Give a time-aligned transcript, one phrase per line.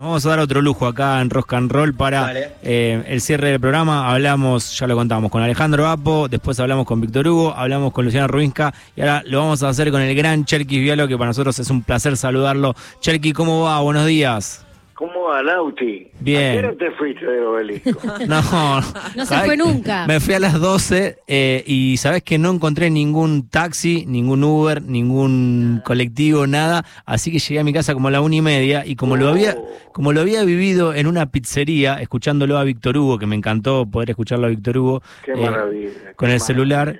[0.00, 3.58] Vamos a dar otro lujo acá en Rock and Roll para eh, el cierre del
[3.58, 4.08] programa.
[4.12, 8.28] Hablamos, ya lo contamos, con Alejandro Apo, después hablamos con Víctor Hugo, hablamos con Luciana
[8.28, 11.58] Rubinska y ahora lo vamos a hacer con el gran Cherky Vialo, que para nosotros
[11.58, 12.76] es un placer saludarlo.
[13.00, 13.80] Cherky, ¿cómo va?
[13.80, 14.64] Buenos días.
[14.98, 16.08] ¿Cómo va, Lauti?
[16.18, 16.64] Bien.
[16.64, 18.00] ¿A qué te fuiste del obelisco?
[18.26, 18.42] No,
[19.16, 20.08] No se fue nunca.
[20.08, 24.82] Me fui a las 12 eh, y sabes que no encontré ningún taxi, ningún Uber,
[24.82, 26.84] ningún colectivo, nada.
[27.06, 29.28] Así que llegué a mi casa como a la una y media y como lo
[29.28, 29.56] había,
[29.92, 34.10] como lo había vivido en una pizzería, escuchándolo a Víctor Hugo, que me encantó poder
[34.10, 35.90] escucharlo a Víctor Hugo Qué eh, maravilla.
[36.16, 36.98] con qué el celular.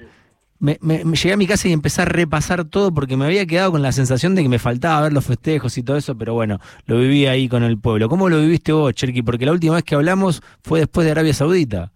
[0.60, 3.72] Me- me llegué a mi casa y empecé a repasar todo porque me había quedado
[3.72, 6.58] con la sensación de que me faltaba ver los festejos y todo eso, pero bueno,
[6.86, 8.08] lo viví ahí con el pueblo.
[8.08, 9.22] ¿Cómo lo viviste vos, Cherky?
[9.22, 11.92] Porque la última vez que hablamos fue después de Arabia Saudita.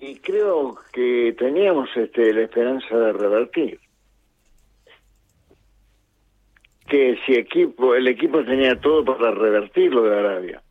[0.00, 3.78] Y creo que teníamos este, la esperanza de revertir.
[6.88, 10.62] Que si equipo, el equipo tenía todo para revertir lo de Arabia.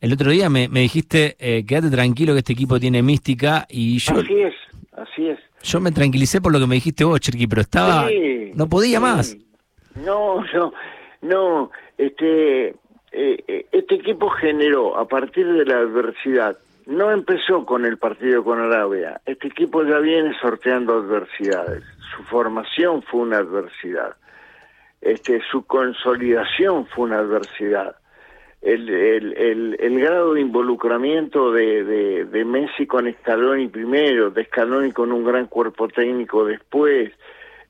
[0.00, 3.98] El otro día me, me dijiste, eh, quédate tranquilo que este equipo tiene mística y
[3.98, 4.54] yo, Así es,
[4.92, 5.38] así es.
[5.62, 8.98] Yo me tranquilicé por lo que me dijiste vos, Cherky, pero estaba, Sí, no podía
[8.98, 9.02] sí.
[9.02, 9.36] más.
[10.04, 10.72] No, no,
[11.22, 11.70] no.
[11.96, 12.74] Este, eh,
[13.12, 16.56] eh, este equipo generó a partir de la adversidad.
[16.86, 19.20] No empezó con el partido con Arabia.
[19.26, 21.82] Este equipo ya viene sorteando adversidades.
[22.16, 24.16] Su formación fue una adversidad.
[25.00, 27.96] Este, su consolidación fue una adversidad.
[28.60, 34.44] El, el, el, el grado de involucramiento de, de, de Messi con Scaloni primero, de
[34.46, 37.12] Scaloni con un gran cuerpo técnico después,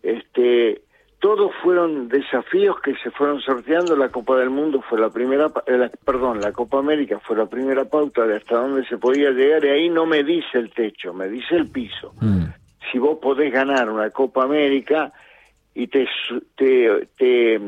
[0.03, 0.81] este,
[1.21, 3.97] todos fueron desafíos que se fueron sorteando.
[3.97, 7.47] La Copa del Mundo fue la primera, eh, la- perdón, la Copa América fue la
[7.47, 11.13] primera pauta de hasta dónde se podía llegar y ahí no me dice el techo,
[11.13, 12.15] me dice el piso.
[12.21, 12.45] Mm,
[12.91, 15.13] Si vos podés ganar una Copa América
[15.75, 16.09] y te,
[16.57, 17.61] te, te,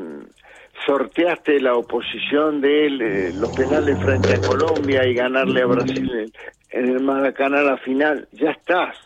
[0.86, 6.32] sorteaste la oposición de él, eh, los penales frente a Colombia y ganarle a Brasil
[6.70, 8.96] en, el Maracaná la final, ya estás.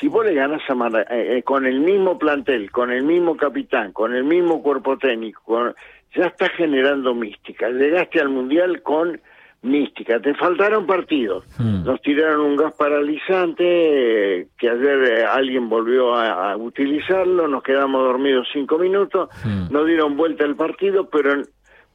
[0.00, 0.74] Si vos le ganás a
[1.10, 5.42] eh, eh, con el mismo plantel, con el mismo capitán, con el mismo cuerpo técnico,
[5.44, 5.74] con-
[6.14, 7.68] ya estás generando mística.
[7.68, 9.20] Llegaste al Mundial con
[9.62, 10.20] mística.
[10.20, 11.44] Te faltaron partidos.
[11.58, 11.84] Mm.
[11.84, 17.48] Nos tiraron un gas paralizante eh, que ayer eh, alguien volvió a, a utilizarlo.
[17.48, 19.28] Nos quedamos dormidos cinco minutos.
[19.44, 19.72] Mm.
[19.72, 21.42] No dieron vuelta al partido, pero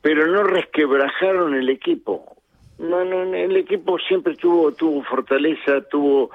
[0.02, 2.36] pero no resquebrajaron el equipo.
[2.78, 6.32] No, no, no, el equipo siempre tuvo tuvo fortaleza, tuvo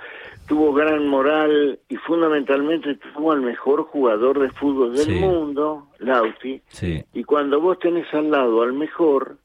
[0.47, 5.21] tuvo gran moral y fundamentalmente tuvo al mejor jugador de fútbol del Sí.
[5.21, 6.63] mundo, Lauti.
[6.69, 7.03] sí.
[7.13, 9.37] Y cuando vos tenés al lado al mejor,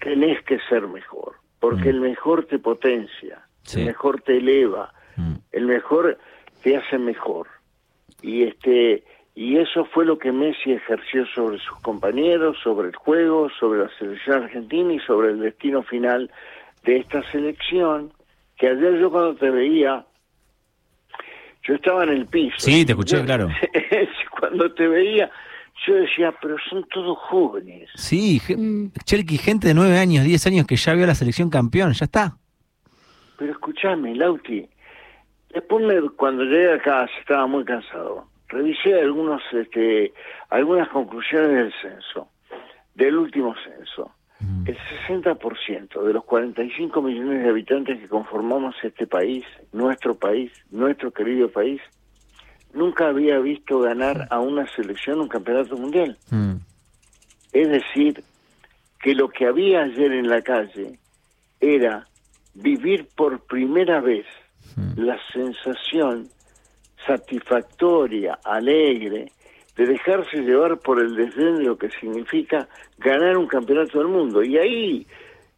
[0.00, 1.96] tenés que ser mejor, porque Mm.
[1.96, 3.80] el mejor te potencia, Sí.
[3.80, 5.34] el mejor te eleva, Mm.
[5.52, 6.18] el mejor
[6.62, 7.46] te hace mejor.
[8.22, 9.04] Y este
[9.36, 13.88] y eso fue lo que Messi ejerció sobre sus compañeros, sobre el juego, sobre la
[13.96, 16.30] selección argentina y sobre el destino final
[16.84, 18.12] de esta selección,
[18.58, 20.04] que ayer yo cuando te veía
[21.62, 22.56] yo estaba en el piso.
[22.58, 23.48] Sí, te escuché, claro.
[24.40, 25.30] cuando te veía
[25.86, 27.88] yo decía, pero son todos jóvenes.
[27.94, 28.92] Sí, ge- Mm.
[29.04, 32.04] Cherky, gente de 9 años, 10 años que ya vio a la selección campeón, ya
[32.04, 32.36] está.
[33.38, 34.68] Pero escúchame, Lauti,
[35.52, 38.26] después me- cuando llegué acá estaba muy cansado.
[38.48, 40.12] Revisé algunos, este,
[40.50, 42.28] algunas conclusiones del censo,
[42.94, 44.10] del último censo.
[44.40, 44.66] Mm.
[44.68, 44.76] El
[45.06, 51.50] 60% de los 45 millones de habitantes que conformamos este país, nuestro país, nuestro querido
[51.50, 51.80] país,
[52.72, 56.16] nunca había visto ganar a una selección un campeonato mundial.
[56.30, 56.56] Mm.
[57.52, 58.22] Es decir,
[59.00, 60.98] que lo que había ayer en la calle
[61.60, 62.06] era
[62.54, 64.26] vivir por primera vez
[64.76, 65.00] Mm.
[65.00, 66.28] la sensación
[67.06, 69.32] satisfactoria, alegre,
[69.76, 74.42] de dejarse llevar por el desdén de lo que significa ganar un campeonato del mundo.
[74.42, 75.06] Y ahí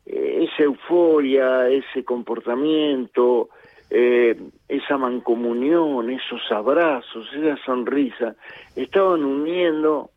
[0.06, 3.48] eh, esa euforia, ese comportamiento,
[3.94, 8.34] eh, esa mancomunión, esos abrazos, esa sonrisa,
[8.74, 10.10] estaban uniendo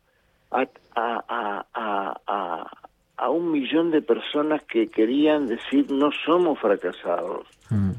[0.50, 0.62] a,
[0.94, 2.70] a, a, a, a-
[3.18, 7.90] a un millón de personas que querían decir no somos fracasados, Mm.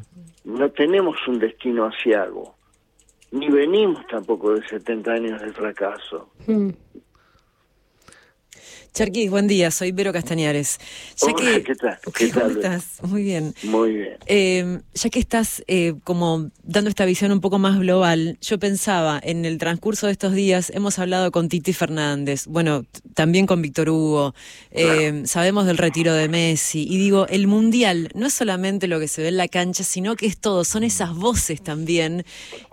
[0.45, 2.55] no tenemos un destino asiago,
[3.31, 6.29] ni venimos tampoco de 70 años de fracaso.
[6.47, 6.69] Mm.
[8.97, 10.79] Charqui, buen día, soy Vero Castañares.
[11.21, 11.99] Ya Hola, que, ¿qué tal?
[12.03, 12.55] ¿Qué- ¿Qué ¿Cómo tal?
[12.57, 12.85] estás?
[13.03, 13.53] Muy bien.
[13.61, 14.17] Muy bien.
[14.25, 19.19] Eh, ya que estás eh, como dando esta visión un poco más global, yo pensaba,
[19.23, 23.87] en el transcurso de estos días hemos hablado con Titi Fernández, bueno, también con Víctor
[23.91, 24.33] Hugo,
[24.71, 29.07] eh, sabemos del retiro de Messi, y digo, el Mundial no es solamente lo que
[29.07, 32.25] se ve en la cancha, sino que es todo, son esas voces también,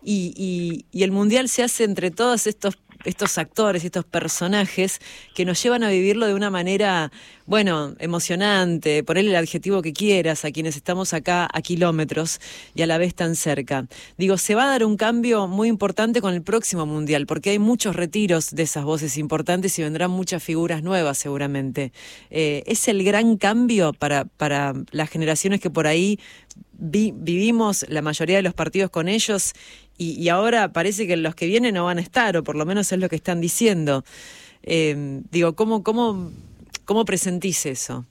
[0.02, 5.00] y, y- y el Mundial se hace entre todos estos estos actores, estos personajes
[5.34, 7.12] que nos llevan a vivirlo de una manera,
[7.46, 12.40] bueno, emocionante, ponerle el adjetivo que quieras a quienes estamos acá a kilómetros
[12.74, 13.86] y a la vez tan cerca.
[14.16, 17.58] Digo, se va a dar un cambio muy importante con el próximo Mundial, porque hay
[17.58, 21.92] muchos retiros de esas voces importantes y vendrán muchas figuras nuevas seguramente.
[22.30, 26.18] Eh, ¿Es el gran cambio para, para las generaciones que por ahí
[26.76, 29.54] vivimos la mayoría de los partidos con ellos
[29.96, 32.90] y, ahora parece que los que vienen no van a estar, o por lo menos
[32.92, 34.02] es lo que están diciendo.
[34.62, 36.30] Eh, digo, ¿cómo, cómo,
[36.84, 38.04] ¿cómo presentís eso?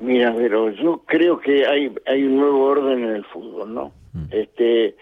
[0.00, 3.92] Mira, pero yo creo que hay, hay un nuevo orden en el fútbol, ¿no?
[4.12, 4.24] Mm.
[4.30, 4.96] Este,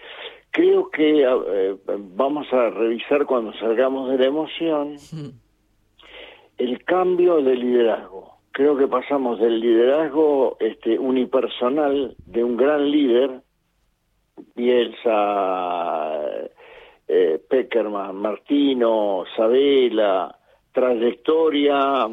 [0.51, 1.75] creo que eh,
[2.15, 5.29] vamos a revisar cuando salgamos de la emoción mm.
[6.57, 13.41] el cambio de liderazgo creo que pasamos del liderazgo este, unipersonal de un gran líder,
[14.55, 16.25] Bielsa,
[17.07, 20.35] eh, Peckerman, Martino, Sabela,
[20.71, 22.09] trayectoria,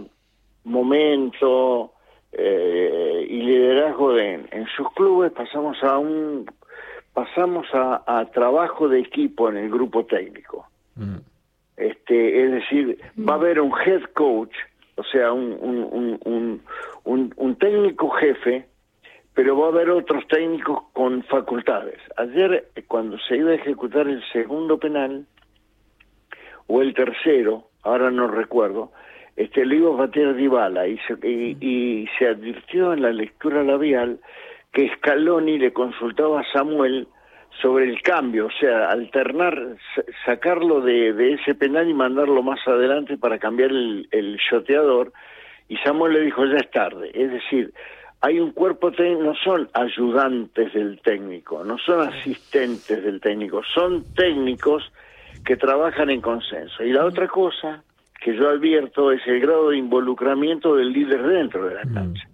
[0.64, 1.92] momento
[2.32, 6.46] eh, y liderazgo en sus clubes, pasamos a un
[7.12, 10.66] pasamos a, trabajo de equipo en el grupo técnico.
[10.94, 11.16] Mm.
[11.76, 14.54] Este, es decir, va a haber un head coach
[15.00, 16.60] o sea, un, un,
[17.04, 18.66] un, un, técnico jefe,
[19.40, 21.98] pero va a haber otros técnicos con facultades.
[22.18, 25.24] Ayer, cuando se iba a ejecutar el segundo penal,
[26.66, 28.92] o el tercero, ahora no recuerdo,
[29.36, 34.20] este, le iba a bater Dybala y se, y, se advirtió en la lectura labial
[34.74, 37.08] que Scaloni le consultaba a Samuel
[37.62, 39.58] sobre el cambio, o sea, alternar,
[40.26, 45.14] sacarlo de, ese penal y mandarlo más adelante para cambiar el, el shoteador.
[45.66, 47.10] Y Samuel le dijo, ya es tarde.
[47.14, 47.72] Es decir,
[48.22, 54.04] hay un cuerpo técnico, no son ayudantes del técnico, no son asistentes del técnico, son
[54.14, 54.92] técnicos
[55.44, 56.84] que trabajan en consenso.
[56.84, 57.82] Y la otra cosa
[58.20, 62.28] que yo advierto es el grado de involucramiento del líder dentro de la cancha.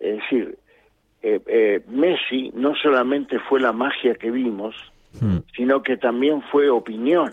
[0.00, 0.58] Es decir,
[1.22, 4.74] eh, eh, Messi no solamente fue la magia que vimos,
[5.56, 7.32] sino que también fue opinión.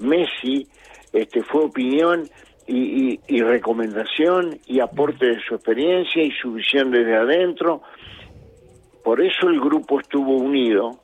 [0.00, 0.66] Messi
[1.12, 2.24] este, fue opinión
[2.68, 7.82] y, recomendación y aporte de su experiencia y su visión desde adentro.
[9.02, 11.00] Por eso el grupo estuvo unido.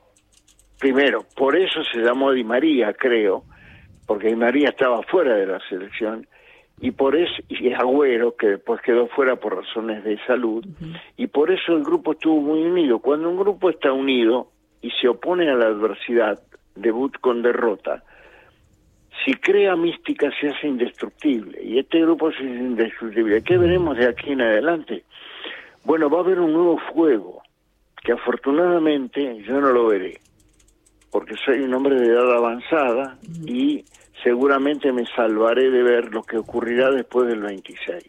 [0.78, 3.44] Primero, por eso se llamó Di María, creo,
[4.06, 6.26] porque Di María estaba fuera de la selección
[6.80, 10.66] y por eso y Agüero que después quedó fuera por razones de salud
[11.16, 14.48] y por eso el grupo estuvo muy unido cuando un grupo está unido
[14.82, 16.40] y se opone a la adversidad
[16.74, 18.02] debut con derrota
[19.24, 24.32] si crea mística se hace indestructible y este grupo es indestructible ¿qué veremos de aquí
[24.32, 25.04] en adelante?
[25.84, 27.42] bueno va a haber un nuevo fuego
[28.02, 30.20] que afortunadamente yo no lo veré
[31.14, 33.16] porque soy un hombre de edad avanzada
[33.46, 33.84] y
[34.24, 38.02] seguramente me salvaré de ver lo que ocurrirá después del 26.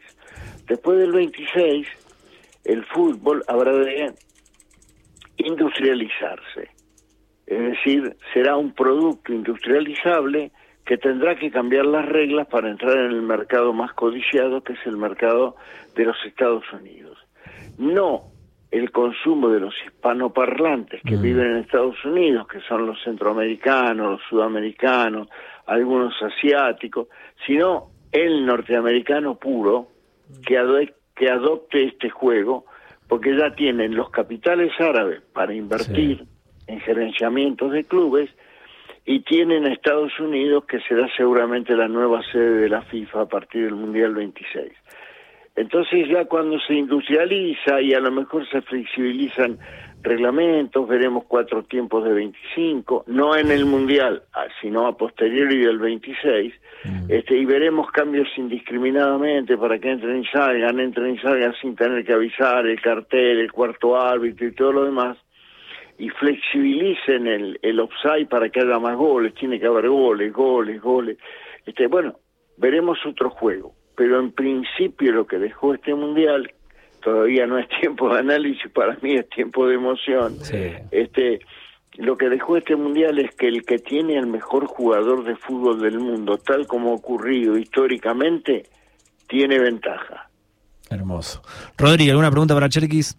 [0.66, 1.88] Después del 26,
[2.64, 4.12] el fútbol habrá de
[5.38, 6.70] industrializarse.
[7.46, 10.52] Es decir, será un producto industrializable
[10.86, 14.80] que tendrá que cambiar las reglas para entrar en el mercado más codiciado, que es
[14.86, 15.56] el mercado
[15.96, 17.18] de los Estados Unidos.
[17.78, 18.36] No
[18.72, 21.22] el consumo de los hispanoparlantes que mm.
[21.22, 25.30] viven en Estados Unidos, que son los centroamericanos, los sudamericanos,
[25.66, 27.08] algunos asiáticos,
[27.48, 29.88] sino el norteamericano puro
[30.46, 32.66] que, que adopte este juego,
[33.08, 36.26] porque ya tienen los capitales árabes para invertir
[36.68, 38.30] en gerenciamientos de clubes
[39.06, 43.26] y tienen a Estados Unidos que será seguramente la nueva sede de la FIFA a
[43.28, 44.72] partir del Mundial 26.
[45.56, 49.58] Entonces ya cuando se industrializa y a lo mejor se flexibilizan
[50.02, 55.80] reglamentos, veremos cuatro tiempos de 25, no en el Mundial, ah, sino a posteriori del
[55.80, 57.06] 26, mm.
[57.10, 62.06] este, y veremos cambios indiscriminadamente para que entren y salgan, entren y salgan sin tener
[62.06, 65.18] que avisar el cartel, el cuarto árbitro y todo lo demás,
[65.98, 70.82] y flexibilicen el, el offside para que haya más goles, tiene que haber goles, goles,
[70.82, 71.18] goles.
[71.66, 72.20] Este, bueno,
[72.58, 76.52] veremos otro juego pero en principio lo que dejó este mundial
[77.02, 80.38] todavía no es tiempo de análisis para mí es tiempo de emoción.
[80.92, 81.40] Este
[81.98, 85.80] lo que dejó este mundial es que el que tiene el mejor jugador de fútbol
[85.80, 88.64] del mundo tal como ha ocurrido históricamente
[89.28, 90.30] tiene ventaja.
[90.90, 91.42] Hermoso.
[91.78, 93.18] Rodri alguna pregunta para Cherkis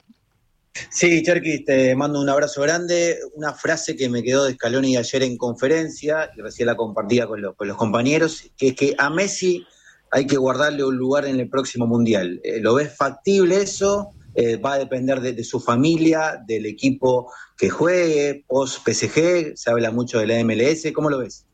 [0.91, 3.19] Sí, Cherkis, te mando un abrazo grande.
[3.35, 7.41] Una frase que me quedó de Scaloni ayer en conferencia, y recién la compartía con,
[7.43, 9.67] los compañeros, que es que a Messi
[10.11, 12.41] hay que guardarle un lugar en el próximo Mundial.
[12.45, 14.13] Eh, ¿Lo ves factible eso?
[14.39, 19.91] Eh, va a depender de, su familia, del equipo que juegue, post PSG, se habla
[19.91, 21.47] mucho de la MLS, ¿cómo lo ves?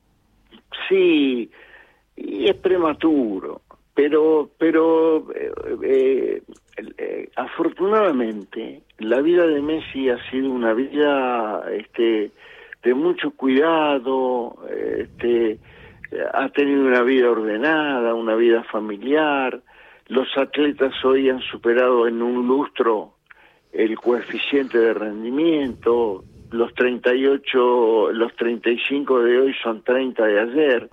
[0.88, 1.49] Sí,
[2.17, 3.62] y es prematuro,
[3.95, 5.52] pero, pero eh,
[5.85, 6.43] eh,
[6.76, 12.31] eh, afortunadamente la vida de Messi ha sido una vida este,
[12.83, 14.57] de mucho cuidado,
[14.97, 15.59] este,
[16.33, 19.61] ha tenido una vida ordenada, una vida familiar.
[20.09, 23.14] Los atletas hoy han superado en un lustro
[23.73, 30.88] el coeficiente de rendimiento, los 38, los 35 de hoy son 30 de ayer,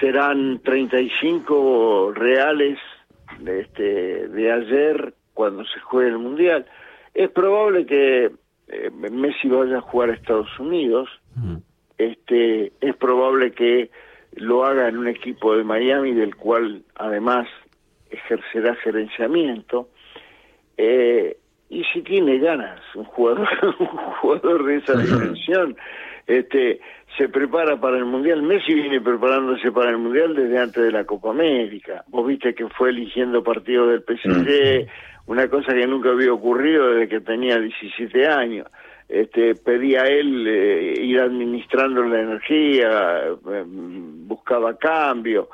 [0.00, 2.78] serán 35 reales
[3.46, 6.66] este, de ayer cuando se juegue el Mundial.
[7.14, 8.30] Es probable que
[8.68, 11.08] eh, Messi vaya a jugar a Estados Unidos,
[11.98, 13.90] este, es probable que
[14.32, 17.46] lo haga en un equipo de Miami del cual además
[18.10, 19.88] ejercerá gerenciamiento.
[20.76, 21.36] Eh,
[21.68, 23.48] y si tiene ganas un jugador
[23.80, 25.76] un jugador de esa dimensión
[26.26, 26.80] este
[27.16, 28.42] se prepara para el mundial.
[28.42, 32.04] Messi viene preparándose para el mundial desde antes de la Copa América.
[32.08, 34.86] Vos viste que fue eligiendo partidos del PSG
[35.26, 38.68] una cosa que nunca había ocurrido desde que tenía 17 años.
[39.08, 45.48] Este pedía él eh, ir administrando la energía eh, buscaba cambio.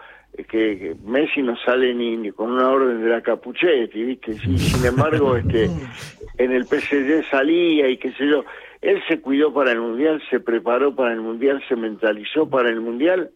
[0.49, 4.33] Que, Messi no sale ni, con una orden de la Capuchetti, ¿viste?
[4.33, 5.69] sin embargo, este,
[6.39, 8.43] en el PSG salía y qué sé yo.
[8.83, 12.81] Él se cuidó para el Mundial, se preparó para el Mundial, se mentalizó para el
[12.81, 13.31] Mundial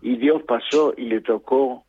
[0.00, 1.84] y Dios pasó y le tocó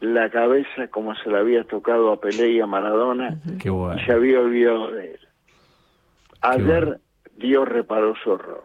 [0.00, 4.40] la cabeza como se le había tocado a Pelé y a Maradona y se había
[4.40, 5.20] olvidado de él.
[6.42, 7.00] Ayer
[7.38, 8.64] Dios reparó su horror.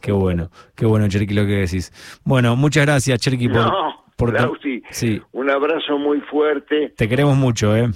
[0.00, 1.92] Qué bueno, qué bueno, Cherky, lo que decís.
[2.24, 3.66] Bueno, muchas gracias, Cherky, por...
[3.66, 4.58] No, por
[4.90, 5.20] sí.
[5.32, 6.94] un abrazo muy fuerte.
[6.96, 7.90] Te queremos mucho, ¿eh?